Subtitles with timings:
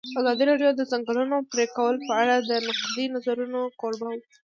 [0.19, 4.17] ازادي راډیو د د ځنګلونو پرېکول په اړه د نقدي نظرونو کوربه وه.